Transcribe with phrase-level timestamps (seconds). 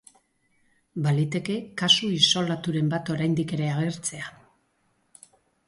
[1.03, 4.35] Baliteke kasu isolaturen bat oraindik ere agertzea.